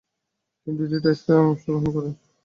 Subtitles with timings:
[0.61, 2.13] তিনি দুইটি টেস্টে অংশগ্রহণ করেন।